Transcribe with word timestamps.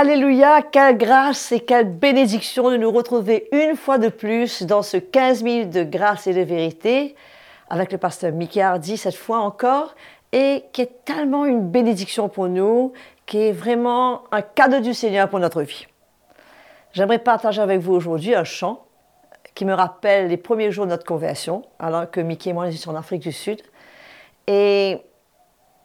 Alléluia, 0.00 0.62
quelle 0.62 0.96
grâce 0.96 1.50
et 1.50 1.58
quelle 1.58 1.90
bénédiction 1.90 2.70
de 2.70 2.76
nous 2.76 2.92
retrouver 2.92 3.48
une 3.50 3.74
fois 3.74 3.98
de 3.98 4.08
plus 4.08 4.62
dans 4.62 4.82
ce 4.82 4.96
15 4.96 5.42
minutes 5.42 5.70
de 5.70 5.82
grâce 5.82 6.28
et 6.28 6.34
de 6.34 6.40
vérité 6.40 7.16
avec 7.68 7.90
le 7.90 7.98
pasteur 7.98 8.30
Mickey 8.30 8.60
Hardy 8.60 8.96
cette 8.96 9.16
fois 9.16 9.40
encore 9.40 9.96
et 10.30 10.66
qui 10.72 10.82
est 10.82 11.04
tellement 11.04 11.46
une 11.46 11.68
bénédiction 11.68 12.28
pour 12.28 12.46
nous, 12.46 12.92
qui 13.26 13.38
est 13.38 13.50
vraiment 13.50 14.22
un 14.30 14.40
cadeau 14.40 14.78
du 14.78 14.94
Seigneur 14.94 15.28
pour 15.28 15.40
notre 15.40 15.62
vie. 15.62 15.88
J'aimerais 16.92 17.18
partager 17.18 17.60
avec 17.60 17.80
vous 17.80 17.94
aujourd'hui 17.94 18.36
un 18.36 18.44
chant 18.44 18.84
qui 19.56 19.64
me 19.64 19.74
rappelle 19.74 20.28
les 20.28 20.36
premiers 20.36 20.70
jours 20.70 20.84
de 20.84 20.90
notre 20.90 21.06
conversion, 21.06 21.62
alors 21.80 22.08
que 22.08 22.20
Mickey 22.20 22.50
et 22.50 22.52
moi 22.52 22.68
étions 22.68 22.92
en 22.92 22.94
Afrique 22.94 23.22
du 23.22 23.32
Sud. 23.32 23.62
Et 24.46 24.98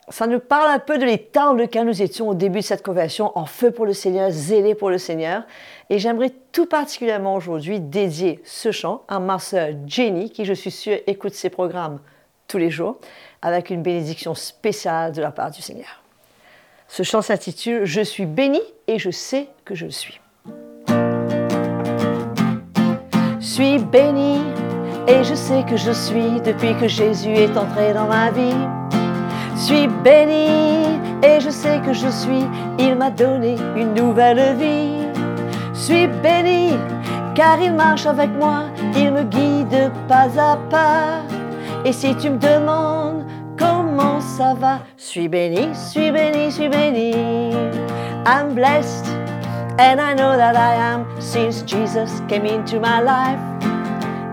ça 0.09 0.27
nous 0.27 0.39
parle 0.39 0.69
un 0.69 0.79
peu 0.79 0.97
de 0.97 1.05
l'état 1.05 1.45
dans 1.45 1.53
lequel 1.53 1.85
nous 1.85 2.01
étions 2.01 2.27
au 2.27 2.33
début 2.33 2.59
de 2.59 2.65
cette 2.65 2.83
conversion, 2.83 3.31
en 3.37 3.45
feu 3.45 3.71
pour 3.71 3.85
le 3.85 3.93
Seigneur, 3.93 4.31
zélé 4.31 4.75
pour 4.75 4.89
le 4.89 4.97
Seigneur. 4.97 5.43
Et 5.89 5.97
j'aimerais 5.97 6.33
tout 6.51 6.65
particulièrement 6.65 7.35
aujourd'hui 7.35 7.79
dédier 7.79 8.41
ce 8.43 8.71
chant 8.71 9.03
à 9.07 9.19
ma 9.19 9.39
sœur 9.39 9.69
Jenny, 9.87 10.29
qui 10.29 10.43
je 10.43 10.53
suis 10.53 10.71
sûre 10.71 10.97
écoute 11.07 11.33
ces 11.33 11.49
programmes 11.49 11.99
tous 12.47 12.57
les 12.57 12.69
jours, 12.69 12.97
avec 13.41 13.69
une 13.69 13.81
bénédiction 13.81 14.35
spéciale 14.35 15.13
de 15.13 15.21
la 15.21 15.31
part 15.31 15.51
du 15.51 15.61
Seigneur. 15.61 16.03
Ce 16.89 17.03
chant 17.03 17.21
s'intitule 17.21 17.85
Je 17.85 18.01
suis 18.01 18.25
béni 18.25 18.61
et 18.87 18.99
je 18.99 19.09
sais 19.09 19.47
que 19.63 19.73
je 19.73 19.85
le 19.85 19.91
suis. 19.91 20.19
Je 23.39 23.45
suis 23.59 23.77
béni 23.77 24.41
et 25.07 25.23
je 25.23 25.33
sais 25.33 25.63
que 25.69 25.77
je 25.77 25.91
suis 25.91 26.41
depuis 26.41 26.75
que 26.77 26.87
Jésus 26.87 27.33
est 27.33 27.55
entré 27.57 27.93
dans 27.93 28.07
ma 28.07 28.31
vie 28.31 28.82
suis 29.55 29.87
béni 29.87 30.99
et 31.23 31.39
je 31.39 31.49
sais 31.49 31.79
que 31.85 31.93
je 31.93 32.07
suis, 32.07 32.45
il 32.79 32.95
m'a 32.95 33.09
donné 33.09 33.55
une 33.75 33.93
nouvelle 33.93 34.55
vie. 34.57 35.07
Suis 35.73 36.07
béni 36.07 36.77
car 37.35 37.59
il 37.59 37.73
marche 37.73 38.05
avec 38.05 38.29
moi, 38.31 38.65
il 38.95 39.11
me 39.11 39.23
guide 39.23 39.91
pas 40.07 40.27
à 40.39 40.57
pas. 40.69 41.21
Et 41.85 41.91
si 41.91 42.15
tu 42.15 42.29
me 42.29 42.37
demandes 42.37 43.25
comment 43.57 44.19
ça 44.21 44.53
va, 44.53 44.79
suis 44.97 45.27
béni, 45.27 45.69
suis 45.73 46.11
béni, 46.11 46.51
suis 46.51 46.69
béni. 46.69 47.51
I'm 48.25 48.53
blessed 48.53 49.07
and 49.79 49.99
I 49.99 50.13
know 50.13 50.37
that 50.37 50.55
I 50.55 50.75
am 50.75 51.05
since 51.19 51.63
Jesus 51.63 52.21
came 52.27 52.45
into 52.45 52.79
my 52.79 53.01
life. 53.01 53.39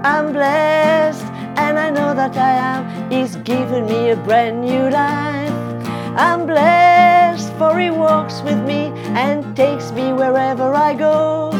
I'm 0.04 0.32
blessed 0.32 1.29
and 1.56 1.78
I 1.78 1.90
know 1.90 2.14
that 2.14 2.36
I 2.36 2.52
am. 2.74 3.10
He's 3.10 3.36
given 3.36 3.86
me 3.86 4.10
a 4.10 4.16
brand 4.16 4.60
new 4.60 4.90
life. 4.90 5.52
I'm 6.16 6.46
blessed, 6.46 7.52
for 7.54 7.78
He 7.78 7.90
walks 7.90 8.42
with 8.42 8.58
me 8.66 8.92
and 9.14 9.56
takes 9.56 9.92
me 9.92 10.12
wherever 10.12 10.74
I 10.74 10.94
go. 10.94 11.50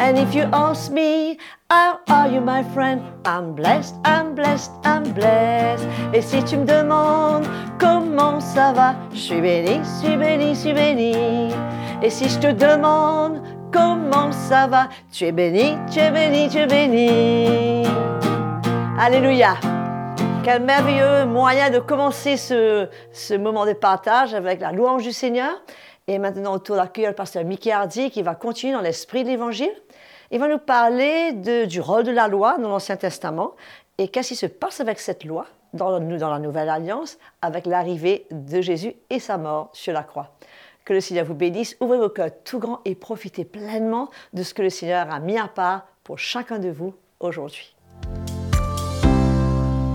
And 0.00 0.16
if 0.18 0.34
you 0.34 0.48
ask 0.52 0.90
me, 0.90 1.38
how 1.68 2.00
are 2.08 2.26
you, 2.26 2.40
my 2.40 2.62
friend? 2.74 3.02
I'm 3.24 3.54
blessed, 3.54 3.94
I'm 4.04 4.34
blessed, 4.34 4.70
I'm 4.82 5.12
blessed. 5.12 5.86
Et 6.14 6.22
si 6.22 6.42
tu 6.42 6.56
me 6.56 6.64
demandes 6.64 7.46
comment 7.78 8.40
ça 8.40 8.72
va, 8.72 8.96
je 9.12 9.18
suis 9.18 9.40
béni, 9.40 9.80
je 9.84 10.06
suis 10.06 10.16
béni, 10.16 10.54
je 10.54 10.60
suis 10.60 10.72
béni. 10.72 11.52
Et 12.02 12.10
si 12.10 12.28
je 12.28 12.38
te 12.38 12.52
demande 12.52 13.42
comment 13.72 14.32
ça 14.32 14.66
va, 14.66 14.88
tu 15.12 15.26
es 15.26 15.32
béni, 15.32 15.76
tu 15.92 16.00
es 16.00 16.10
béni, 16.10 16.48
tu 16.48 16.58
es 16.58 16.66
béni. 16.66 18.09
Alléluia. 19.02 19.54
Quel 20.44 20.62
merveilleux 20.62 21.24
moyen 21.24 21.70
de 21.70 21.78
commencer 21.78 22.36
ce, 22.36 22.86
ce, 23.12 23.32
moment 23.32 23.64
de 23.64 23.72
partage 23.72 24.34
avec 24.34 24.60
la 24.60 24.72
louange 24.72 25.04
du 25.04 25.12
Seigneur. 25.12 25.52
Et 26.06 26.18
maintenant, 26.18 26.52
autour 26.52 26.76
d'accueillir 26.76 27.08
le 27.08 27.16
pasteur 27.16 27.42
Mickey 27.44 27.72
Hardy 27.72 28.10
qui 28.10 28.20
va 28.20 28.34
continuer 28.34 28.74
dans 28.74 28.82
l'esprit 28.82 29.24
de 29.24 29.30
l'Évangile. 29.30 29.72
Il 30.30 30.38
va 30.38 30.48
nous 30.48 30.58
parler 30.58 31.32
de, 31.32 31.64
du 31.64 31.80
rôle 31.80 32.02
de 32.02 32.10
la 32.10 32.28
loi 32.28 32.58
dans 32.58 32.68
l'Ancien 32.68 32.96
Testament 32.96 33.52
et 33.96 34.08
qu'est-ce 34.08 34.28
qui 34.28 34.36
se 34.36 34.44
passe 34.44 34.82
avec 34.82 35.00
cette 35.00 35.24
loi 35.24 35.46
dans, 35.72 35.98
dans 35.98 36.30
la 36.30 36.38
Nouvelle 36.38 36.68
Alliance 36.68 37.16
avec 37.40 37.64
l'arrivée 37.64 38.26
de 38.30 38.60
Jésus 38.60 38.92
et 39.08 39.18
sa 39.18 39.38
mort 39.38 39.70
sur 39.72 39.94
la 39.94 40.02
croix. 40.02 40.34
Que 40.84 40.92
le 40.92 41.00
Seigneur 41.00 41.24
vous 41.24 41.34
bénisse, 41.34 41.74
ouvrez 41.80 41.96
vos 41.96 42.10
cœurs 42.10 42.32
tout 42.44 42.58
grands 42.58 42.80
et 42.84 42.94
profitez 42.94 43.46
pleinement 43.46 44.10
de 44.34 44.42
ce 44.42 44.52
que 44.52 44.60
le 44.60 44.68
Seigneur 44.68 45.10
a 45.10 45.20
mis 45.20 45.38
à 45.38 45.48
part 45.48 45.86
pour 46.04 46.18
chacun 46.18 46.58
de 46.58 46.68
vous 46.68 46.92
aujourd'hui. 47.18 47.74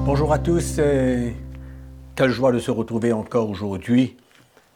Bonjour 0.05 0.31
à 0.31 0.37
tous, 0.37 0.79
quelle 2.15 2.29
joie 2.29 2.51
de 2.51 2.59
se 2.59 2.69
retrouver 2.69 3.11
encore 3.11 3.49
aujourd'hui. 3.49 4.15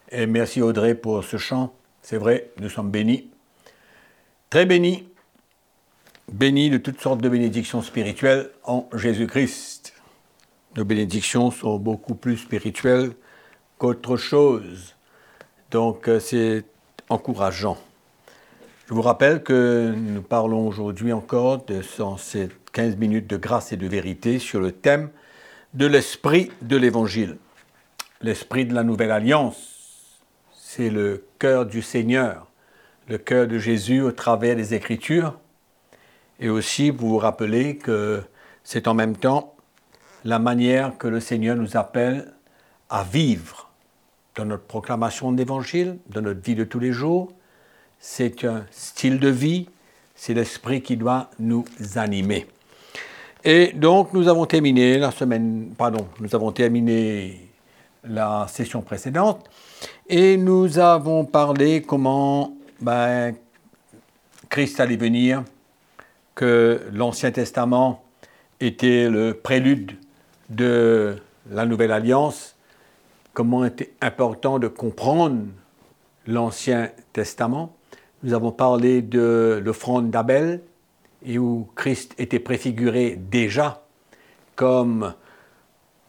Et 0.10 0.26
merci 0.26 0.60
Audrey 0.60 0.96
pour 0.96 1.24
ce 1.24 1.38
chant. 1.38 1.72
C'est 2.02 2.18
vrai, 2.18 2.50
nous 2.60 2.68
sommes 2.68 2.90
bénis. 2.90 3.30
Très 4.50 4.66
bénis. 4.66 5.08
Bénis 6.34 6.72
de 6.72 6.80
toutes 6.80 7.00
sortes 7.00 7.22
de 7.22 7.30
bénédictions 7.30 7.84
spirituelles 7.84 8.50
en 8.64 8.90
Jésus-Christ. 8.92 9.94
Nos 10.76 10.84
bénédictions 10.84 11.52
sont 11.52 11.78
beaucoup 11.78 12.16
plus 12.16 12.38
spirituelles 12.38 13.12
qu'autre 13.78 14.18
chose. 14.18 14.96
Donc 15.70 16.08
euh, 16.08 16.20
c'est 16.20 16.66
encourageant. 17.08 17.78
Je 18.88 18.96
vous 18.96 19.04
rappelle 19.04 19.44
que 19.44 19.94
nous 19.96 20.24
parlons 20.24 20.68
aujourd'hui 20.68 21.14
encore 21.14 21.64
de 21.66 21.84
ces 22.18 22.50
15 22.80 22.96
minutes 22.96 23.28
de 23.28 23.36
grâce 23.36 23.74
et 23.74 23.76
de 23.76 23.86
vérité 23.88 24.40
sur 24.40 24.62
le 24.62 24.72
thème 24.72 25.10
de 25.74 25.86
l'esprit 25.86 26.50
de 26.62 26.78
l'Évangile. 26.78 27.36
L'esprit 28.22 28.66
de 28.66 28.74
la 28.74 28.84
nouvelle 28.84 29.12
alliance, 29.12 30.22
c'est 30.54 30.90
le 30.90 31.26
cœur 31.40 31.66
du 31.66 31.82
Seigneur, 31.82 32.48
le 33.10 33.18
cœur 33.18 33.48
de 33.48 33.58
Jésus 33.58 34.00
au 34.00 34.14
travers 34.14 34.56
des 34.56 34.74
Écritures. 34.74 35.38
Et 36.40 36.48
aussi, 36.48 36.90
vous 36.90 37.10
vous 37.10 37.18
rappelez 37.18 37.76
que 37.76 38.24
c'est 38.64 38.88
en 38.88 38.94
même 38.94 39.18
temps 39.18 39.58
la 40.24 40.40
manière 40.40 40.98
que 40.98 41.10
le 41.10 41.20
Seigneur 41.20 41.58
nous 41.58 41.76
appelle 41.76 42.34
à 42.90 43.04
vivre 43.04 43.70
dans 44.36 44.46
notre 44.46 44.64
proclamation 44.64 45.34
de 45.34 45.38
l'Évangile, 45.38 45.98
dans 46.08 46.22
notre 46.22 46.40
vie 46.40 46.56
de 46.56 46.64
tous 46.64 46.80
les 46.80 46.94
jours, 46.94 47.34
c'est 48.00 48.46
un 48.46 48.66
style 48.72 49.20
de 49.20 49.28
vie, 49.28 49.68
c'est 50.16 50.34
l'esprit 50.34 50.82
qui 50.82 50.96
doit 50.96 51.30
nous 51.40 51.66
animer. 51.98 52.48
Et 53.44 53.72
donc 53.74 54.14
nous 54.14 54.28
avons 54.28 54.46
terminé 54.46 54.98
la 54.98 55.12
semaine, 55.12 55.74
pardon, 55.78 56.08
nous 56.20 56.36
avons 56.36 56.52
terminé 56.52 57.50
la 58.04 58.48
session 58.50 58.82
précédente 58.82 59.50
et 60.08 60.36
nous 60.36 60.78
avons 60.78 61.24
parlé 61.24 61.82
comment 61.82 62.54
ben, 62.82 63.34
Christ 64.50 64.82
allait 64.82 64.98
venir, 64.98 65.44
que 66.36 66.82
l'Ancien 66.92 67.32
Testament 67.32 68.04
était 68.60 69.10
le 69.10 69.34
prélude 69.34 69.98
de 70.50 71.16
la 71.50 71.66
Nouvelle 71.66 71.94
Alliance, 71.94 72.56
comment 73.34 73.64
était 73.64 73.94
important 74.02 74.60
de 74.60 74.68
comprendre 74.68 75.44
l'Ancien 76.28 76.90
Testament. 77.14 77.74
Nous 78.24 78.34
avons 78.34 78.52
parlé 78.52 79.02
de 79.02 79.62
l'offrande 79.64 80.10
d'Abel 80.10 80.62
et 81.26 81.38
où 81.38 81.70
Christ 81.76 82.16
était 82.18 82.40
préfiguré 82.40 83.16
déjà 83.18 83.84
comme 84.56 85.14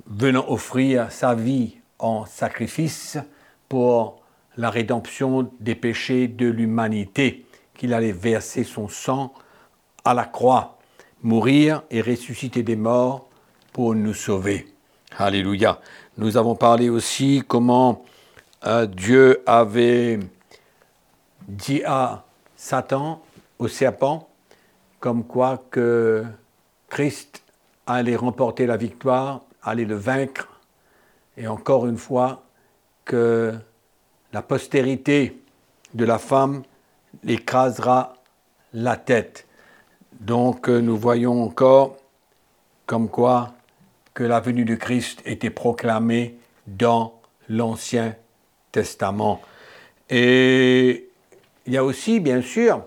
venant 0.06 0.44
offrir 0.48 1.10
sa 1.12 1.34
vie 1.34 1.76
en 1.98 2.24
sacrifice 2.26 3.18
pour 3.68 4.22
la 4.56 4.70
rédemption 4.70 5.50
des 5.60 5.74
péchés 5.74 6.28
de 6.28 6.46
l'humanité, 6.46 7.46
qu'il 7.74 7.94
allait 7.94 8.12
verser 8.12 8.64
son 8.64 8.88
sang 8.88 9.32
à 10.04 10.14
la 10.14 10.24
croix, 10.24 10.78
mourir 11.22 11.82
et 11.90 12.00
ressusciter 12.00 12.62
des 12.62 12.76
morts 12.76 13.28
pour 13.72 13.94
nous 13.94 14.14
sauver. 14.14 14.66
Alléluia. 15.16 15.80
Nous 16.16 16.36
avons 16.36 16.54
parlé 16.54 16.88
aussi 16.88 17.42
comment 17.46 18.04
euh, 18.66 18.86
Dieu 18.86 19.42
avait 19.46 20.18
dit 21.48 21.82
à 21.84 22.24
Satan, 22.56 23.22
au 23.58 23.68
serpent, 23.68 24.29
comme 25.00 25.24
quoi 25.24 25.64
que 25.70 26.24
Christ 26.88 27.42
allait 27.86 28.16
remporter 28.16 28.66
la 28.66 28.76
victoire, 28.76 29.42
allait 29.62 29.84
le 29.84 29.96
vaincre, 29.96 30.48
et 31.36 31.46
encore 31.46 31.86
une 31.86 31.96
fois 31.96 32.44
que 33.04 33.54
la 34.32 34.42
postérité 34.42 35.42
de 35.94 36.04
la 36.04 36.18
femme 36.18 36.62
écrasera 37.26 38.14
la 38.72 38.96
tête. 38.96 39.46
Donc 40.20 40.68
nous 40.68 40.96
voyons 40.96 41.42
encore 41.42 41.96
comme 42.86 43.08
quoi 43.08 43.54
que 44.14 44.22
la 44.22 44.40
venue 44.40 44.64
de 44.64 44.74
Christ 44.74 45.22
était 45.24 45.50
proclamée 45.50 46.38
dans 46.66 47.20
l'Ancien 47.48 48.14
Testament. 48.70 49.40
Et 50.10 51.08
il 51.66 51.72
y 51.72 51.76
a 51.76 51.84
aussi, 51.84 52.20
bien 52.20 52.42
sûr, 52.42 52.84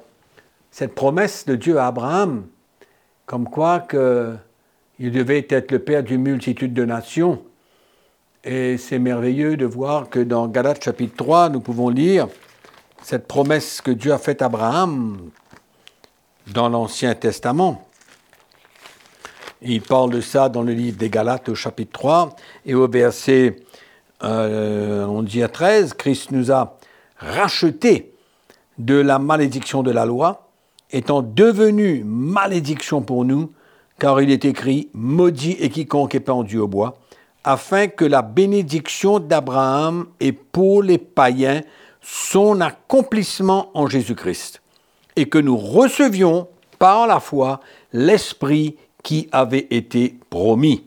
cette 0.74 0.96
promesse 0.96 1.46
de 1.46 1.56
Dieu 1.56 1.78
à 1.78 1.86
Abraham, 1.86 2.48
comme 3.28 3.48
quoi 3.48 3.80
que 3.80 4.36
il 4.98 5.12
devait 5.12 5.46
être 5.48 5.72
le 5.72 5.78
père 5.78 6.02
d'une 6.02 6.24
multitude 6.24 6.74
de 6.74 6.84
nations. 6.84 7.44
Et 8.44 8.80
c'est 8.80 8.98
merveilleux 8.98 9.56
de 9.56 9.68
voir 9.68 10.10
que 10.10 10.20
dans 10.20 10.48
Galates 10.48 10.84
chapitre 10.84 11.16
3, 11.16 11.50
nous 11.50 11.60
pouvons 11.60 11.90
lire 11.90 12.28
cette 13.04 13.28
promesse 13.28 13.81
que 13.81 13.92
Dieu 13.92 14.14
a 14.14 14.18
faite 14.18 14.42
à 14.42 14.46
Abraham 14.46 15.30
dans 16.48 16.70
l'Ancien 16.70 17.14
Testament. 17.14 17.88
Il 19.62 19.81
parle 19.84 20.10
de 20.10 20.22
ça 20.22 20.50
dans 20.50 20.64
le 20.64 20.74
livre 20.74 20.98
des 20.98 21.10
Galates 21.12 21.50
au 21.50 21.56
chapitre 21.56 21.92
3 21.94 22.36
et 22.66 22.74
au 22.74 22.88
verset, 22.88 23.58
euh, 24.24 25.06
on 25.06 25.22
dit 25.22 25.44
à 25.44 25.50
13, 25.50 25.94
Christ 25.94 26.31
nous 26.31 26.52
a 26.52 26.80
rachetés 27.18 28.16
de 28.80 28.96
la 28.96 29.20
malédiction 29.20 29.84
de 29.84 29.92
la 29.92 30.08
loi, 30.08 30.43
étant 30.94 31.22
devenu 31.22 32.04
malédiction 32.06 33.01
pour 33.01 33.25
nous, 33.25 33.51
car 34.00 34.22
il 34.22 34.31
est 34.31 34.45
écrit, 34.45 34.90
maudit 34.94 35.57
et 35.60 35.69
quiconque 35.69 36.16
est 36.16 36.22
pendu 36.22 36.60
au 36.60 36.68
bois, 36.68 36.98
afin 37.44 37.88
que 37.88 38.06
la 38.06 38.22
bénédiction 38.22 39.19
d'Abraham 39.19 40.06
ait 40.22 40.31
pour 40.31 40.81
les 40.81 40.98
païens 40.98 41.62
son 42.01 42.62
accomplissement 42.62 43.69
en 43.74 43.88
Jésus-Christ, 43.88 44.62
et 45.16 45.28
que 45.28 45.40
nous 45.40 45.57
recevions 45.57 46.48
par 46.80 47.07
la 47.07 47.19
foi 47.19 47.60
l'Esprit 47.92 48.78
qui 49.04 49.28
avait 49.31 49.68
été 49.72 50.18
promis. 50.30 50.86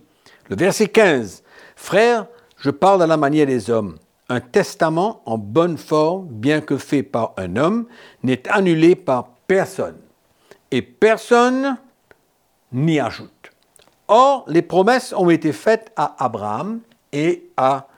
Le 0.48 0.56
verset 0.56 0.88
15. 0.88 1.42
Frères, 1.74 2.26
je 2.58 2.70
parle 2.70 3.02
à 3.02 3.06
la 3.06 3.16
manière 3.16 3.46
des 3.46 3.70
hommes. 3.70 3.96
Un 4.28 4.40
testament 4.40 5.22
en 5.26 5.38
bonne 5.38 5.76
forme, 5.76 6.26
bien 6.28 6.60
que 6.60 6.78
fait 6.78 7.02
par 7.02 7.32
un 7.36 7.56
homme, 7.56 7.86
n'est 8.22 8.48
annulé 8.48 8.96
par 8.96 9.35
personne. 9.46 9.98
Et 10.70 10.82
personne 10.82 11.76
n'y 12.72 13.00
ajoute. 13.00 13.30
Or, 14.08 14.44
les 14.46 14.62
promesses 14.62 15.12
ont 15.12 15.30
été 15.30 15.52
faites 15.52 15.92
à 15.96 16.24
Abraham 16.24 16.80
et 17.12 17.50
à 17.56 17.88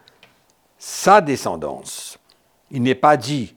sa 0.79 1.21
descendance. 1.21 2.19
Il 2.71 2.83
n'est 2.83 2.95
pas 2.95 3.17
dit 3.17 3.55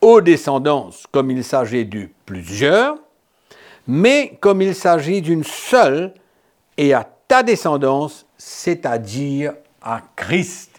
aux 0.00 0.20
descendances 0.20 1.06
comme 1.10 1.30
il 1.30 1.44
s'agit 1.44 1.86
de 1.86 2.08
plusieurs, 2.26 2.96
mais 3.86 4.36
comme 4.40 4.60
il 4.60 4.74
s'agit 4.74 5.22
d'une 5.22 5.44
seule 5.44 6.12
et 6.76 6.92
à 6.92 7.08
ta 7.28 7.42
descendance, 7.42 8.26
c'est-à-dire 8.36 9.54
à 9.80 10.02
Christ. 10.16 10.70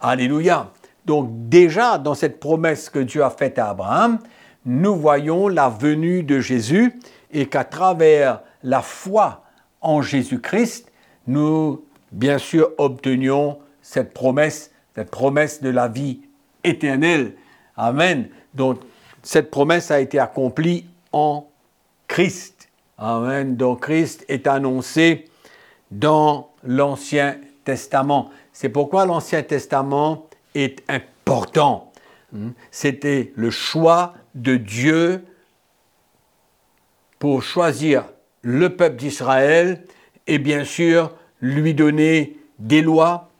Alléluia. 0.00 0.72
Donc 1.04 1.28
déjà, 1.48 1.98
dans 1.98 2.14
cette 2.14 2.40
promesse 2.40 2.90
que 2.90 2.98
Dieu 2.98 3.22
a 3.22 3.30
faite 3.30 3.58
à 3.58 3.70
Abraham, 3.70 4.18
nous 4.66 4.96
voyons 4.96 5.48
la 5.48 5.68
venue 5.68 6.24
de 6.24 6.40
Jésus 6.40 6.92
et 7.32 7.46
qu'à 7.46 7.64
travers 7.64 8.42
la 8.62 8.82
foi 8.82 9.44
en 9.80 10.02
Jésus-Christ, 10.02 10.90
nous, 11.28 11.84
bien 12.10 12.38
sûr, 12.38 12.70
obtenions 12.76 13.58
cette 13.80 14.12
promesse, 14.12 14.72
cette 14.94 15.10
promesse 15.10 15.62
de 15.62 15.68
la 15.68 15.86
vie 15.86 16.20
éternelle. 16.64 17.34
Amen. 17.76 18.28
Donc, 18.54 18.80
cette 19.22 19.50
promesse 19.50 19.90
a 19.90 20.00
été 20.00 20.18
accomplie 20.18 20.86
en 21.12 21.48
Christ. 22.08 22.68
Amen. 22.98 23.56
Donc, 23.56 23.82
Christ 23.82 24.24
est 24.28 24.48
annoncé 24.48 25.26
dans 25.92 26.50
l'Ancien 26.64 27.36
Testament. 27.64 28.30
C'est 28.52 28.68
pourquoi 28.68 29.06
l'Ancien 29.06 29.42
Testament 29.42 30.26
est 30.54 30.82
important. 30.88 31.85
Hmm? 32.36 32.50
C'était 32.70 33.32
le 33.34 33.50
choix 33.50 34.14
de 34.34 34.56
Dieu 34.56 35.24
pour 37.18 37.42
choisir 37.42 38.04
le 38.42 38.76
peuple 38.76 38.96
d'Israël 38.96 39.82
et 40.26 40.38
bien 40.38 40.64
sûr 40.64 41.14
lui 41.40 41.72
donner 41.72 42.36
des 42.58 42.82
lois 42.82 43.30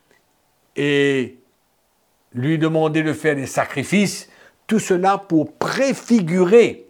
et 0.77 1.39
lui 2.33 2.59
demander 2.59 3.03
de 3.03 3.13
faire 3.13 3.37
des 3.37 3.47
sacrifices, 3.47 4.31
tout 4.67 4.79
cela 4.79 5.19
pour 5.19 5.53
préfigurer 5.53 6.87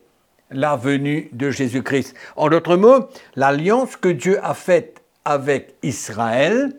la 0.50 0.76
venue 0.76 1.28
de 1.32 1.50
Jésus-Christ. 1.50 2.14
En 2.36 2.48
d'autres 2.48 2.76
mots, 2.76 3.08
l'alliance 3.34 3.96
que 3.96 4.08
Dieu 4.08 4.38
a 4.44 4.54
faite 4.54 5.02
avec 5.24 5.74
Israël, 5.82 6.72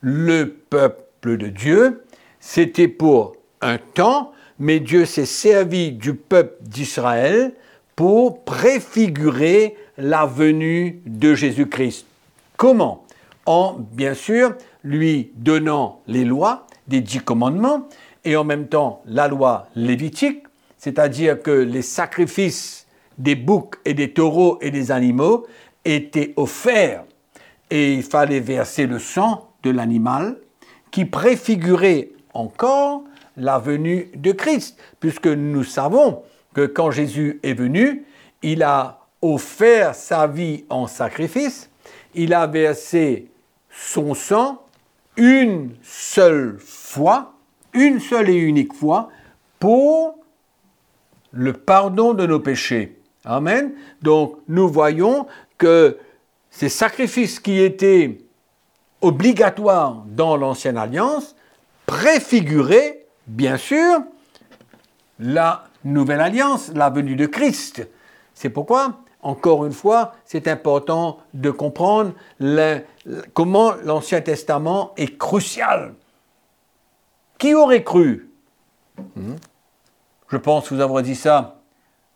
le 0.00 0.48
peuple 0.48 1.36
de 1.36 1.48
Dieu, 1.48 2.02
c'était 2.40 2.88
pour 2.88 3.36
un 3.60 3.76
temps, 3.76 4.32
mais 4.60 4.78
Dieu 4.78 5.06
s'est 5.06 5.26
servi 5.26 5.90
du 5.90 6.14
peuple 6.14 6.62
d'Israël 6.62 7.54
pour 7.96 8.44
préfigurer 8.44 9.74
la 9.96 10.26
venue 10.26 11.00
de 11.06 11.34
Jésus-Christ. 11.34 12.06
Comment? 12.56 13.04
En, 13.46 13.78
bien 13.92 14.14
sûr, 14.14 14.54
lui 14.84 15.32
donnant 15.34 16.02
les 16.06 16.24
lois 16.24 16.66
des 16.88 17.00
dix 17.00 17.20
commandements 17.20 17.88
et 18.24 18.36
en 18.36 18.44
même 18.44 18.68
temps 18.68 19.02
la 19.06 19.28
loi 19.28 19.66
lévitique, 19.74 20.44
c'est-à-dire 20.76 21.42
que 21.42 21.50
les 21.50 21.82
sacrifices 21.82 22.86
des 23.18 23.34
boucs 23.34 23.76
et 23.84 23.94
des 23.94 24.12
taureaux 24.12 24.58
et 24.60 24.70
des 24.70 24.92
animaux 24.92 25.46
étaient 25.84 26.34
offerts 26.36 27.04
et 27.70 27.94
il 27.94 28.02
fallait 28.02 28.40
verser 28.40 28.86
le 28.86 28.98
sang 28.98 29.50
de 29.62 29.70
l'animal 29.70 30.36
qui 30.90 31.06
préfigurait 31.06 32.10
encore 32.34 33.04
la 33.36 33.58
venue 33.58 34.10
de 34.14 34.32
Christ, 34.32 34.78
puisque 34.98 35.26
nous 35.26 35.64
savons 35.64 36.22
que 36.54 36.66
quand 36.66 36.90
Jésus 36.90 37.40
est 37.42 37.54
venu, 37.54 38.04
il 38.42 38.62
a 38.62 39.00
offert 39.22 39.94
sa 39.94 40.26
vie 40.26 40.64
en 40.68 40.86
sacrifice, 40.86 41.70
il 42.14 42.34
a 42.34 42.46
versé 42.46 43.28
son 43.70 44.14
sang 44.14 44.62
une 45.16 45.70
seule 45.82 46.56
fois, 46.58 47.34
une 47.72 48.00
seule 48.00 48.30
et 48.30 48.36
unique 48.36 48.72
fois, 48.74 49.10
pour 49.58 50.18
le 51.32 51.52
pardon 51.52 52.14
de 52.14 52.26
nos 52.26 52.40
péchés. 52.40 52.96
Amen. 53.24 53.72
Donc 54.02 54.38
nous 54.48 54.68
voyons 54.68 55.26
que 55.58 55.98
ces 56.50 56.68
sacrifices 56.68 57.38
qui 57.38 57.60
étaient 57.60 58.18
obligatoires 59.00 60.02
dans 60.06 60.36
l'Ancienne 60.36 60.76
Alliance 60.76 61.36
préfiguraient, 61.86 62.99
bien 63.30 63.56
sûr, 63.56 64.02
la 65.18 65.64
Nouvelle 65.84 66.20
Alliance, 66.20 66.70
la 66.74 66.90
venue 66.90 67.16
de 67.16 67.26
Christ. 67.26 67.88
C'est 68.34 68.50
pourquoi 68.50 69.00
encore 69.22 69.66
une 69.66 69.72
fois, 69.72 70.14
c'est 70.24 70.48
important 70.48 71.18
de 71.34 71.50
comprendre 71.50 72.12
comment 73.34 73.72
l'Ancien 73.84 74.22
Testament 74.22 74.92
est 74.96 75.18
crucial. 75.18 75.94
Qui 77.36 77.54
aurait 77.54 77.84
cru? 77.84 78.30
Hmm? 79.16 79.36
Je 80.28 80.36
pense 80.38 80.72
vous 80.72 80.80
avoir 80.80 81.02
dit 81.02 81.14
ça 81.14 81.60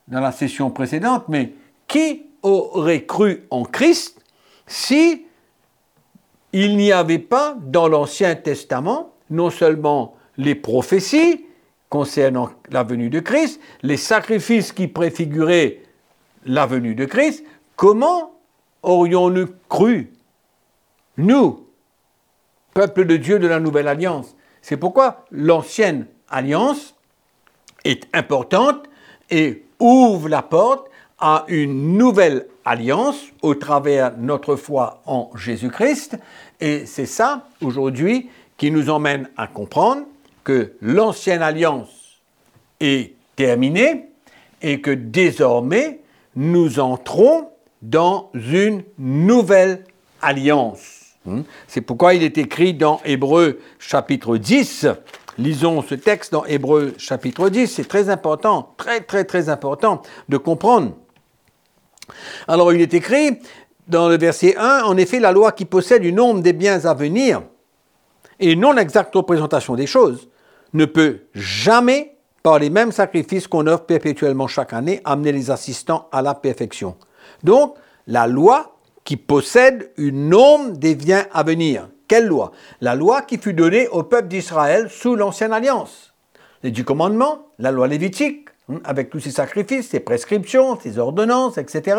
dans 0.09 0.21
la 0.21 0.33
session 0.33 0.71
précédente, 0.71 1.25
mais 1.29 1.53
qui 1.87 2.27
aurait 2.43 3.05
cru 3.05 3.47
en 3.51 3.65
Christ 3.65 4.23
si 4.67 5.27
il 6.53 6.77
n'y 6.77 6.93
avait 6.93 7.19
pas 7.19 7.55
dans 7.61 7.89
l'Ancien 7.89 8.35
Testament 8.35 9.13
non 9.29 9.51
seulement 9.51 10.15
les 10.37 10.55
prophéties 10.55 11.45
concernant 11.89 12.51
la 12.71 12.83
venue 12.83 13.11
de 13.11 13.21
Christ, 13.21 13.61
les 13.83 13.97
sacrifices 13.97 14.73
qui 14.73 14.89
préfiguraient 14.89 15.83
la 16.45 16.67
venue 16.67 16.95
de 16.95 17.05
Christ, 17.05 17.45
comment 17.77 18.35
aurions-nous 18.83 19.49
cru, 19.69 20.11
nous, 21.17 21.67
peuple 22.75 23.05
de 23.05 23.17
Dieu 23.17 23.39
de 23.39 23.47
la 23.47 23.61
Nouvelle 23.61 23.89
Alliance? 23.89 24.35
C'est 24.61 24.77
pourquoi 24.77 25.25
l'ancienne 25.31 26.07
alliance 26.29 26.95
est 27.85 28.09
importante 28.13 28.85
et 29.31 29.65
ouvre 29.79 30.29
la 30.29 30.43
porte 30.43 30.91
à 31.19 31.45
une 31.49 31.97
nouvelle 31.97 32.47
alliance 32.65 33.27
au 33.43 33.55
travers 33.55 34.17
notre 34.19 34.57
foi 34.57 35.01
en 35.07 35.31
Jésus-Christ. 35.37 36.19
Et 36.61 36.87
c'est 36.87 37.07
ça, 37.07 37.47
aujourd'hui, 37.63 38.31
qui 38.57 38.71
nous 38.71 38.91
emmène 38.91 39.29
à 39.37 39.47
comprendre 39.47 40.07
que 40.45 40.75
l'ancienne 40.81 41.43
alliance 41.43 42.21
est 42.81 43.15
terminée 43.35 44.11
et 44.63 44.81
que 44.81 44.91
désormais, 44.91 46.01
nous 46.37 46.79
entrons 46.79 47.49
dans 47.83 48.31
une 48.35 48.85
nouvelle 48.99 49.85
alliance. 50.23 51.17
Hmm? 51.25 51.43
C'est 51.67 51.81
pourquoi 51.81 52.15
il 52.15 52.23
est 52.23 52.39
écrit 52.39 52.75
dans 52.75 53.01
Hébreu 53.05 53.61
chapitre 53.79 54.37
10, 54.37 54.87
lisons 55.39 55.83
ce 55.83 55.95
texte 55.95 56.33
dans 56.33 56.45
Hébreu 56.45 56.95
chapitre 56.99 57.49
10, 57.49 57.67
c'est 57.67 57.89
très 57.89 58.09
important, 58.09 58.75
très 58.77 59.01
très 59.01 59.25
très 59.25 59.49
important 59.49 60.03
de 60.29 60.37
comprendre. 60.37 60.93
Alors 62.49 62.73
il 62.73 62.81
est 62.81 62.95
écrit 62.95 63.39
dans 63.89 64.09
le 64.09 64.17
verset 64.17 64.57
1, 64.57 64.83
en 64.85 64.97
effet 64.97 65.21
la 65.21 65.33
loi 65.33 65.53
qui 65.53 65.65
possède 65.65 66.05
une 66.05 66.17
nombre 66.17 66.43
des 66.43 66.53
biens 66.53 66.85
à 66.85 66.95
venir 66.95 67.43
et 68.41 68.57
non 68.57 68.77
exacte 68.77 69.15
représentation 69.15 69.75
des 69.75 69.87
choses 69.87 70.29
ne 70.75 70.85
peut 70.85 71.21
jamais 71.35 72.17
par 72.43 72.59
les 72.59 72.69
mêmes 72.69 72.93
sacrifices 72.93 73.49
qu'on 73.49 73.67
offre 73.67 73.85
perpétuellement 73.85 74.47
chaque 74.47 74.75
année, 74.75 75.01
amener 75.05 75.33
les 75.33 75.51
assistants 75.51 76.09
à 76.13 76.21
la 76.21 76.35
perfection. 76.35 76.97
Donc, 77.43 77.77
la 78.07 78.27
loi 78.27 78.77
qui 79.05 79.17
possède 79.17 79.91
une 79.97 80.29
norme 80.29 80.77
des 80.77 80.95
biens 80.95 81.27
à 81.33 81.43
venir. 81.43 81.89
Quelle 82.07 82.27
loi? 82.27 82.53
La 82.83 82.95
loi 82.95 83.23
qui 83.23 83.39
fut 83.39 83.55
donnée 83.55 83.89
au 83.89 84.03
peuple 84.03 84.29
d'Israël 84.29 84.91
sous 84.91 85.17
l'ancienne 85.17 85.53
alliance. 85.53 86.13
Les 86.63 86.71
dix 86.71 86.85
commandements, 86.85 87.47
la 87.59 87.71
loi 87.71 87.87
lévitique, 87.87 88.49
hein, 88.71 88.81
avec 88.85 89.09
tous 89.09 89.21
ces 89.21 89.31
sacrifices, 89.31 89.89
ces 89.89 90.01
prescriptions, 90.01 90.79
ces 90.79 90.99
ordonnances, 90.99 91.57
etc. 91.57 91.99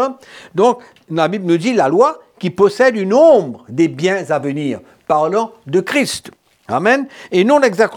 Donc, 0.54 0.84
la 1.10 1.28
Bible 1.28 1.46
nous 1.46 1.58
dit 1.58 1.74
la 1.74 1.90
loi 1.90 2.20
qui 2.38 2.52
possède 2.52 2.96
une 2.96 3.14
ombre 3.14 3.66
des 3.70 3.88
biens 3.88 4.24
à 4.30 4.38
venir, 4.38 4.80
parlant 5.08 5.54
de 5.66 5.80
Christ. 5.80 6.32
Amen. 6.68 7.08
Et 7.32 7.44
non 7.44 7.60
l'exacte 7.60 7.96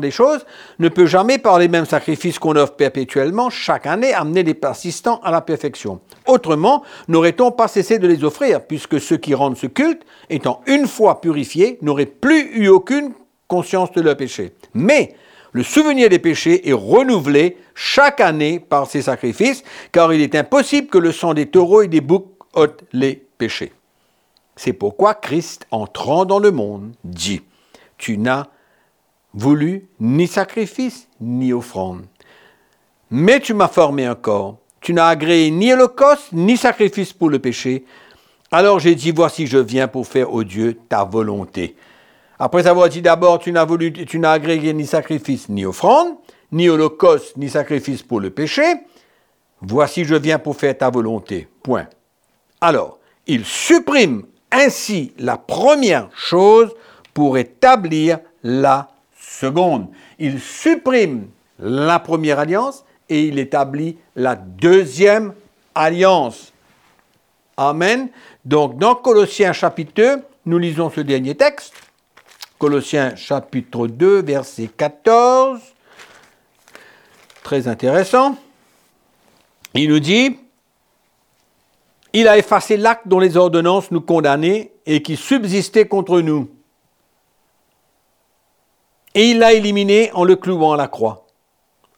des 0.00 0.10
choses 0.10 0.44
ne 0.80 0.88
peut 0.88 1.06
jamais, 1.06 1.38
par 1.38 1.58
les 1.58 1.68
mêmes 1.68 1.86
sacrifices 1.86 2.40
qu'on 2.40 2.56
offre 2.56 2.74
perpétuellement 2.74 3.50
chaque 3.50 3.86
année, 3.86 4.12
amener 4.12 4.42
les 4.42 4.54
persistants 4.54 5.20
à 5.22 5.30
la 5.30 5.40
perfection. 5.40 6.00
Autrement, 6.26 6.82
n'aurait-on 7.06 7.52
pas 7.52 7.68
cessé 7.68 7.98
de 7.98 8.08
les 8.08 8.24
offrir, 8.24 8.62
puisque 8.62 9.00
ceux 9.00 9.16
qui 9.16 9.34
rendent 9.34 9.56
ce 9.56 9.66
culte, 9.66 10.02
étant 10.28 10.60
une 10.66 10.88
fois 10.88 11.20
purifiés, 11.20 11.78
n'auraient 11.82 12.06
plus 12.06 12.50
eu 12.52 12.68
aucune 12.68 13.12
conscience 13.46 13.92
de 13.92 14.00
leur 14.00 14.16
péché. 14.16 14.54
Mais 14.74 15.14
le 15.52 15.62
souvenir 15.62 16.08
des 16.08 16.18
péchés 16.18 16.68
est 16.68 16.72
renouvelé 16.72 17.58
chaque 17.74 18.20
année 18.20 18.58
par 18.58 18.88
ces 18.88 19.02
sacrifices, 19.02 19.62
car 19.92 20.12
il 20.12 20.20
est 20.20 20.34
impossible 20.34 20.88
que 20.88 20.98
le 20.98 21.12
sang 21.12 21.34
des 21.34 21.46
taureaux 21.46 21.82
et 21.82 21.88
des 21.88 22.00
boucs 22.00 22.26
ôte 22.54 22.84
les 22.92 23.24
péchés. 23.38 23.72
C'est 24.56 24.72
pourquoi 24.72 25.14
Christ, 25.14 25.66
entrant 25.70 26.24
dans 26.24 26.38
le 26.38 26.50
monde, 26.50 26.92
dit 27.04 27.40
tu 28.00 28.18
n'as 28.18 28.46
voulu 29.34 29.88
ni 30.00 30.26
sacrifice 30.26 31.06
ni 31.20 31.52
offrande. 31.52 32.06
Mais 33.10 33.38
tu 33.38 33.54
m'as 33.54 33.68
formé 33.68 34.06
un 34.06 34.14
corps. 34.14 34.56
Tu 34.80 34.94
n'as 34.94 35.08
agréé 35.08 35.50
ni 35.50 35.72
holocauste 35.72 36.32
ni 36.32 36.56
sacrifice 36.56 37.12
pour 37.12 37.28
le 37.28 37.38
péché. 37.38 37.84
Alors 38.50 38.80
j'ai 38.80 38.94
dit, 38.94 39.12
voici, 39.12 39.46
je 39.46 39.58
viens 39.58 39.86
pour 39.86 40.06
faire, 40.06 40.32
au 40.32 40.42
Dieu, 40.42 40.78
ta 40.88 41.04
volonté. 41.04 41.76
Après 42.38 42.66
avoir 42.66 42.88
dit 42.88 43.02
d'abord, 43.02 43.38
tu 43.38 43.52
n'as 43.52 43.66
voulu, 43.66 43.92
tu 43.92 44.18
n'as 44.18 44.32
agréé 44.32 44.72
ni 44.72 44.86
sacrifice 44.86 45.50
ni 45.50 45.66
offrande, 45.66 46.14
ni 46.50 46.70
holocauste 46.70 47.36
ni 47.36 47.50
sacrifice 47.50 48.02
pour 48.02 48.18
le 48.18 48.30
péché. 48.30 48.62
Voici, 49.60 50.04
je 50.04 50.14
viens 50.14 50.38
pour 50.38 50.56
faire 50.56 50.76
ta 50.76 50.88
volonté. 50.88 51.48
Point. 51.62 51.86
Alors, 52.62 52.98
il 53.26 53.44
supprime 53.44 54.24
ainsi 54.50 55.12
la 55.18 55.36
première 55.36 56.08
chose 56.16 56.70
pour 57.14 57.38
établir 57.38 58.18
la 58.42 58.90
seconde. 59.18 59.88
Il 60.18 60.40
supprime 60.40 61.28
la 61.58 61.98
première 61.98 62.38
alliance 62.38 62.84
et 63.08 63.24
il 63.24 63.38
établit 63.38 63.98
la 64.16 64.36
deuxième 64.36 65.34
alliance. 65.74 66.52
Amen. 67.56 68.08
Donc 68.44 68.78
dans 68.78 68.94
Colossiens 68.94 69.52
chapitre 69.52 69.92
2, 69.94 70.22
nous 70.46 70.58
lisons 70.58 70.90
ce 70.90 71.00
dernier 71.00 71.34
texte. 71.34 71.74
Colossiens 72.58 73.16
chapitre 73.16 73.86
2, 73.86 74.22
verset 74.22 74.68
14. 74.76 75.60
Très 77.42 77.68
intéressant. 77.68 78.36
Il 79.74 79.90
nous 79.90 80.00
dit, 80.00 80.38
il 82.12 82.28
a 82.28 82.38
effacé 82.38 82.76
l'acte 82.76 83.06
dont 83.06 83.18
les 83.18 83.36
ordonnances 83.36 83.90
nous 83.90 84.00
condamnaient 84.00 84.72
et 84.86 85.02
qui 85.02 85.16
subsistait 85.16 85.86
contre 85.86 86.20
nous 86.20 86.48
et 89.14 89.30
il 89.30 89.38
l'a 89.38 89.52
éliminé 89.52 90.10
en 90.14 90.24
le 90.24 90.36
clouant 90.36 90.72
à 90.72 90.76
la 90.76 90.88
croix. 90.88 91.26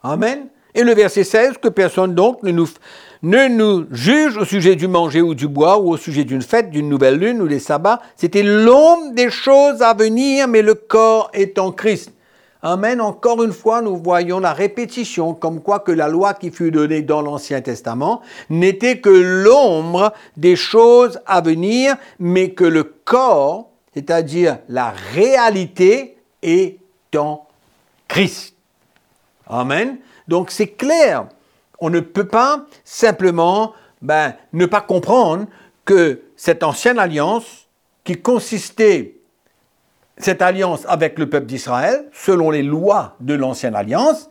Amen. 0.02 0.46
Et 0.74 0.84
le 0.84 0.94
verset 0.94 1.24
16, 1.24 1.58
que 1.58 1.68
personne 1.68 2.14
donc 2.14 2.42
ne 2.42 2.50
nous, 2.50 2.68
ne 3.22 3.46
nous 3.48 3.86
juge 3.90 4.38
au 4.38 4.44
sujet 4.44 4.74
du 4.74 4.88
manger 4.88 5.20
ou 5.20 5.34
du 5.34 5.46
boire 5.46 5.84
ou 5.84 5.92
au 5.92 5.96
sujet 5.98 6.24
d'une 6.24 6.40
fête, 6.40 6.70
d'une 6.70 6.88
nouvelle 6.88 7.16
lune 7.16 7.42
ou 7.42 7.48
des 7.48 7.58
sabbats. 7.58 8.00
C'était 8.16 8.42
l'ombre 8.42 9.12
des 9.12 9.30
choses 9.30 9.82
à 9.82 9.92
venir, 9.92 10.48
mais 10.48 10.62
le 10.62 10.74
corps 10.74 11.30
est 11.34 11.58
en 11.58 11.72
Christ. 11.72 12.12
Amen. 12.62 13.00
Encore 13.00 13.42
une 13.42 13.52
fois, 13.52 13.82
nous 13.82 13.96
voyons 13.96 14.38
la 14.38 14.52
répétition, 14.52 15.34
comme 15.34 15.60
quoi 15.60 15.80
que 15.80 15.92
la 15.92 16.08
loi 16.08 16.32
qui 16.32 16.50
fut 16.50 16.70
donnée 16.70 17.02
dans 17.02 17.20
l'Ancien 17.20 17.60
Testament 17.60 18.22
n'était 18.50 18.98
que 18.98 19.10
l'ombre 19.10 20.12
des 20.36 20.56
choses 20.56 21.20
à 21.26 21.40
venir, 21.40 21.96
mais 22.18 22.50
que 22.50 22.64
le 22.64 22.84
corps, 22.84 23.68
c'est-à-dire 23.92 24.58
la 24.68 24.94
réalité, 25.12 26.16
est 26.42 26.78
Christ. 28.08 28.54
Amen. 29.46 29.98
Donc 30.28 30.50
c'est 30.50 30.68
clair. 30.68 31.26
On 31.78 31.90
ne 31.90 32.00
peut 32.00 32.28
pas 32.28 32.66
simplement 32.84 33.72
ben, 34.00 34.34
ne 34.52 34.66
pas 34.66 34.80
comprendre 34.80 35.46
que 35.84 36.22
cette 36.36 36.62
ancienne 36.62 36.98
alliance, 36.98 37.68
qui 38.04 38.20
consistait, 38.20 39.16
cette 40.18 40.42
alliance 40.42 40.84
avec 40.88 41.18
le 41.18 41.28
peuple 41.28 41.46
d'Israël, 41.46 42.08
selon 42.12 42.50
les 42.50 42.62
lois 42.62 43.16
de 43.20 43.34
l'ancienne 43.34 43.74
alliance, 43.74 44.28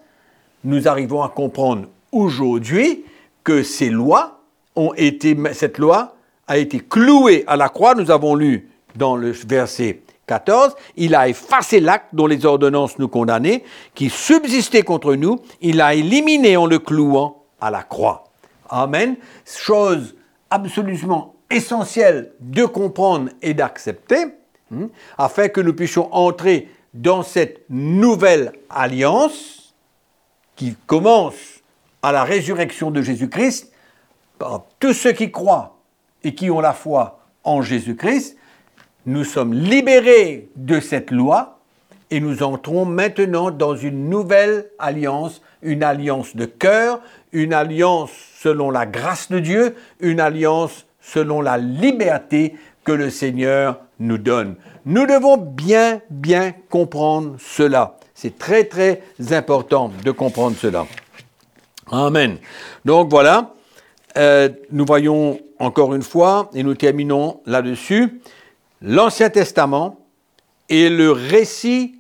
nous 0.64 0.88
arrivons 0.88 1.24
à 1.24 1.30
comprendre 1.30 1.88
aujourd'hui 2.12 3.06
que 3.44 3.64
ces 3.64 3.90
lois 3.90 4.42
ont 4.76 4.94
été, 4.96 5.36
cette 5.54 5.78
loi 5.78 6.16
a 6.48 6.58
été 6.58 6.80
clouée 6.80 7.44
à 7.48 7.56
la 7.56 7.70
croix. 7.70 7.96
Nous 7.96 8.12
avons 8.12 8.36
lu 8.36 8.70
dans 8.96 9.16
le 9.16 9.32
verset 9.32 10.02
14, 10.28 10.76
il 10.96 11.16
a 11.16 11.28
effacé 11.28 11.80
l'acte 11.80 12.14
dont 12.14 12.28
les 12.28 12.46
ordonnances 12.46 13.00
nous 13.00 13.08
condamnaient, 13.08 13.64
qui 13.96 14.10
subsistait 14.10 14.84
contre 14.84 15.16
nous, 15.16 15.40
il 15.62 15.78
l'a 15.78 15.94
éliminé 15.94 16.58
en 16.58 16.66
le 16.66 16.80
clouant 16.80 17.44
à 17.60 17.72
la 17.72 17.84
croix. 17.84 18.26
Amen. 18.70 19.16
Chose 19.46 20.16
absolument 20.50 21.36
essentielle 21.50 22.32
de 22.40 22.66
comprendre 22.66 23.30
et 23.42 23.54
d'accepter, 23.54 24.26
hein, 24.74 24.88
afin 25.18 25.50
que 25.50 25.60
nous 25.62 25.74
puissions 25.74 26.14
entrer 26.14 26.70
dans 26.94 27.24
cette 27.24 27.66
nouvelle 27.70 28.54
alliance 28.70 29.74
qui 30.56 30.76
commence 30.86 31.62
à 32.02 32.12
la 32.12 32.24
résurrection 32.24 32.92
de 32.92 33.02
Jésus-Christ 33.02 33.72
par 34.38 34.66
tous 34.80 34.94
ceux 34.94 35.12
qui 35.12 35.32
croient 35.32 35.78
et 36.24 36.34
qui 36.36 36.50
ont 36.50 36.62
la 36.62 36.74
foi 36.74 37.20
en 37.44 37.62
Jésus-Christ, 37.62 38.38
nous 39.06 39.24
sommes 39.24 39.54
libérés 39.54 40.50
de 40.56 40.80
cette 40.80 41.12
loi 41.12 41.60
et 42.10 42.20
nous 42.20 42.44
entrons 42.44 42.86
maintenant 42.86 43.52
dans 43.52 43.76
une 43.76 44.10
nouvelle 44.10 44.68
alliance, 44.78 45.42
une 45.62 45.84
alliance 45.84 46.36
de 46.36 46.46
cœur, 46.46 47.00
une 47.32 47.54
alliance 47.54 48.12
selon 48.38 48.70
la 48.70 48.86
grâce 48.86 49.32
de 49.32 49.40
Dieu, 49.40 49.76
une 50.00 50.20
alliance 50.20 50.86
selon 51.00 51.42
la 51.42 51.58
liberté 51.58 52.56
que 52.84 52.92
le 52.92 53.10
Seigneur 53.10 53.80
nous 54.00 54.18
donne. 54.18 54.56
Nous 54.86 55.06
devons 55.06 55.38
bien, 55.38 56.02
bien 56.10 56.54
comprendre 56.70 57.36
cela. 57.40 57.98
C'est 58.14 58.38
très, 58.38 58.66
très 58.66 59.02
important 59.32 59.92
de 60.04 60.12
comprendre 60.12 60.58
cela. 60.58 60.86
Amen. 61.92 62.38
Donc 62.86 63.10
voilà, 63.10 63.54
euh, 64.18 64.50
nous 64.72 64.86
voyons 64.86 65.40
encore 65.60 65.94
une 65.94 66.02
fois, 66.02 66.50
et 66.54 66.64
nous 66.64 66.74
terminons 66.74 67.42
là-dessus, 67.46 68.22
l'Ancien 68.82 69.30
Testament 69.30 70.00
est 70.70 70.90
le 70.90 71.12
récit 71.12 72.00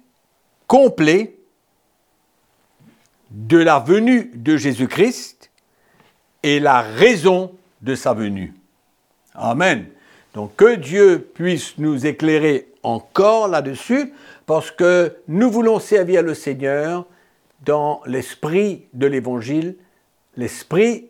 complet 0.67 1.35
de 3.29 3.57
la 3.57 3.79
venue 3.79 4.31
de 4.35 4.57
Jésus-Christ 4.57 5.51
et 6.43 6.59
la 6.59 6.81
raison 6.81 7.51
de 7.81 7.95
sa 7.95 8.13
venue. 8.13 8.53
Amen. 9.33 9.85
Donc 10.33 10.55
que 10.55 10.75
Dieu 10.75 11.29
puisse 11.33 11.77
nous 11.77 12.05
éclairer 12.05 12.67
encore 12.83 13.47
là-dessus, 13.47 14.13
parce 14.45 14.71
que 14.71 15.15
nous 15.27 15.51
voulons 15.51 15.79
servir 15.79 16.23
le 16.23 16.33
Seigneur 16.33 17.05
dans 17.63 18.01
l'esprit 18.05 18.85
de 18.93 19.05
l'Évangile, 19.05 19.75
l'esprit 20.35 21.09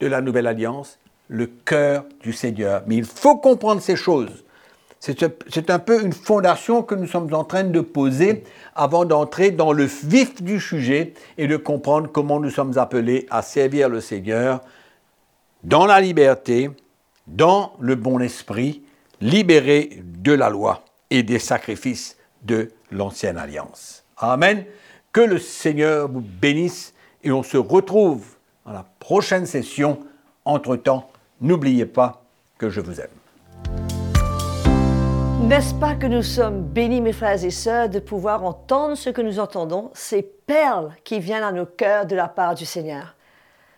de 0.00 0.06
la 0.06 0.20
Nouvelle 0.20 0.46
Alliance, 0.46 0.98
le 1.28 1.46
cœur 1.46 2.04
du 2.22 2.32
Seigneur. 2.32 2.82
Mais 2.86 2.96
il 2.96 3.04
faut 3.04 3.36
comprendre 3.36 3.80
ces 3.80 3.96
choses 3.96 4.44
c'est 5.04 5.68
un 5.68 5.78
peu 5.80 6.04
une 6.04 6.12
fondation 6.12 6.84
que 6.84 6.94
nous 6.94 7.08
sommes 7.08 7.34
en 7.34 7.42
train 7.42 7.64
de 7.64 7.80
poser 7.80 8.44
avant 8.76 9.04
d'entrer 9.04 9.50
dans 9.50 9.72
le 9.72 9.82
vif 9.82 10.40
du 10.40 10.60
sujet 10.60 11.14
et 11.38 11.48
de 11.48 11.56
comprendre 11.56 12.08
comment 12.12 12.38
nous 12.38 12.50
sommes 12.50 12.78
appelés 12.78 13.26
à 13.28 13.42
servir 13.42 13.88
le 13.88 14.00
Seigneur 14.00 14.60
dans 15.64 15.86
la 15.86 16.00
liberté, 16.00 16.70
dans 17.26 17.72
le 17.80 17.96
bon 17.96 18.20
esprit, 18.20 18.82
libérés 19.20 20.04
de 20.04 20.32
la 20.34 20.48
loi 20.48 20.84
et 21.10 21.24
des 21.24 21.40
sacrifices 21.40 22.16
de 22.44 22.70
l'ancienne 22.92 23.38
alliance. 23.38 24.04
Amen. 24.18 24.64
Que 25.12 25.20
le 25.20 25.40
Seigneur 25.40 26.08
vous 26.08 26.20
bénisse 26.22 26.94
et 27.24 27.32
on 27.32 27.42
se 27.42 27.56
retrouve 27.56 28.24
dans 28.64 28.72
la 28.72 28.86
prochaine 29.00 29.46
session. 29.46 29.98
Entre-temps, 30.44 31.10
n'oubliez 31.40 31.86
pas 31.86 32.22
que 32.56 32.70
je 32.70 32.80
vous 32.80 33.00
aime. 33.00 33.21
N'est-ce 35.52 35.74
pas 35.74 35.94
que 35.94 36.06
nous 36.06 36.22
sommes 36.22 36.62
bénis, 36.62 37.02
mes 37.02 37.12
frères 37.12 37.44
et 37.44 37.50
sœurs, 37.50 37.90
de 37.90 37.98
pouvoir 37.98 38.42
entendre 38.42 38.94
ce 38.94 39.10
que 39.10 39.20
nous 39.20 39.38
entendons, 39.38 39.90
ces 39.92 40.22
perles 40.22 40.94
qui 41.04 41.20
viennent 41.20 41.42
à 41.42 41.52
nos 41.52 41.66
cœurs 41.66 42.06
de 42.06 42.16
la 42.16 42.26
part 42.26 42.54
du 42.54 42.64
Seigneur. 42.64 43.14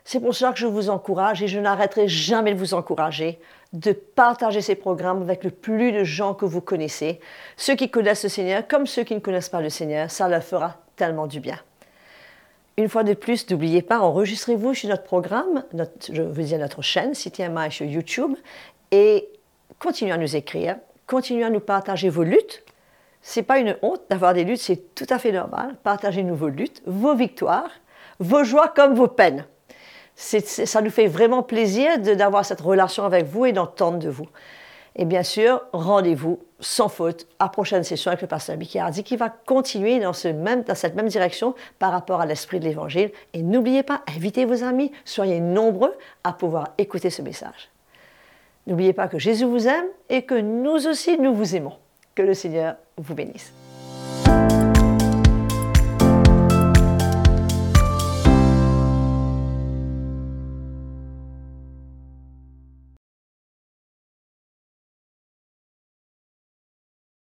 C'est 0.04 0.20
pour 0.20 0.36
cela 0.36 0.52
que 0.52 0.60
je 0.60 0.68
vous 0.68 0.88
encourage 0.88 1.42
et 1.42 1.48
je 1.48 1.58
n'arrêterai 1.58 2.06
jamais 2.06 2.54
de 2.54 2.60
vous 2.60 2.74
encourager 2.74 3.40
de 3.72 3.90
partager 3.90 4.60
ces 4.60 4.76
programmes 4.76 5.22
avec 5.22 5.42
le 5.42 5.50
plus 5.50 5.90
de 5.90 6.04
gens 6.04 6.32
que 6.32 6.44
vous 6.44 6.60
connaissez, 6.60 7.18
ceux 7.56 7.74
qui 7.74 7.90
connaissent 7.90 8.22
le 8.22 8.28
Seigneur 8.28 8.68
comme 8.68 8.86
ceux 8.86 9.02
qui 9.02 9.16
ne 9.16 9.18
connaissent 9.18 9.48
pas 9.48 9.60
le 9.60 9.68
Seigneur, 9.68 10.12
ça 10.12 10.28
leur 10.28 10.44
fera 10.44 10.76
tellement 10.94 11.26
du 11.26 11.40
bien. 11.40 11.58
Une 12.76 12.88
fois 12.88 13.02
de 13.02 13.14
plus, 13.14 13.50
n'oubliez 13.50 13.82
pas, 13.82 13.98
enregistrez-vous 13.98 14.74
sur 14.74 14.90
notre 14.90 15.02
programme, 15.02 15.64
je 16.08 16.22
veux 16.22 16.44
dire 16.44 16.60
notre 16.60 16.82
chaîne 16.82 17.14
CTMI 17.14 17.72
sur 17.72 17.84
YouTube, 17.84 18.36
et 18.92 19.28
continuez 19.80 20.12
à 20.12 20.18
nous 20.18 20.36
écrire, 20.36 20.76
continuez 21.06 21.44
à 21.44 21.50
nous 21.50 21.60
partager 21.60 22.08
vos 22.08 22.22
luttes. 22.22 22.64
C'est 23.22 23.42
pas 23.42 23.58
une 23.58 23.76
honte 23.82 24.02
d'avoir 24.10 24.34
des 24.34 24.44
luttes, 24.44 24.60
c'est 24.60 24.94
tout 24.94 25.06
à 25.08 25.18
fait 25.18 25.32
normal. 25.32 25.76
Partagez-nous 25.82 26.34
vos 26.34 26.48
luttes, 26.48 26.82
vos 26.86 27.14
victoires, 27.14 27.70
vos 28.18 28.44
joies 28.44 28.68
comme 28.68 28.94
vos 28.94 29.08
peines. 29.08 29.46
ça 30.14 30.82
nous 30.82 30.90
fait 30.90 31.06
vraiment 31.06 31.42
plaisir 31.42 31.98
d'avoir 31.98 32.44
cette 32.44 32.60
relation 32.60 33.04
avec 33.04 33.24
vous 33.24 33.46
et 33.46 33.52
d'entendre 33.52 33.98
de 33.98 34.10
vous. 34.10 34.28
Et 34.96 35.04
bien 35.04 35.24
sûr, 35.24 35.60
rendez-vous 35.72 36.38
sans 36.60 36.88
faute 36.88 37.26
à 37.38 37.48
prochaine 37.48 37.82
session 37.82 38.10
avec 38.10 38.22
le 38.22 38.28
pasteur 38.28 38.56
Hardy 38.76 39.02
qui 39.02 39.16
va 39.16 39.28
continuer 39.28 39.98
dans, 39.98 40.12
dans 40.12 40.74
cette 40.74 40.94
même 40.94 41.08
direction 41.08 41.54
par 41.78 41.90
rapport 41.90 42.20
à 42.20 42.26
l'esprit 42.26 42.60
de 42.60 42.64
l'Évangile. 42.64 43.10
Et 43.32 43.42
n'oubliez 43.42 43.82
pas, 43.82 44.02
invitez 44.14 44.44
vos 44.44 44.62
amis, 44.62 44.92
soyez 45.04 45.40
nombreux 45.40 45.94
à 46.22 46.32
pouvoir 46.32 46.68
écouter 46.78 47.10
ce 47.10 47.22
message. 47.22 47.73
N'oubliez 48.66 48.92
pas 48.92 49.08
que 49.08 49.18
Jésus 49.18 49.44
vous 49.44 49.68
aime 49.68 49.86
et 50.08 50.22
que 50.22 50.34
nous 50.34 50.86
aussi, 50.86 51.18
nous 51.18 51.34
vous 51.34 51.54
aimons. 51.54 51.74
Que 52.14 52.22
le 52.22 52.34
Seigneur 52.34 52.76
vous 52.96 53.14
bénisse. 53.14 53.52